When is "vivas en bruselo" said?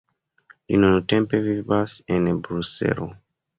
1.49-3.11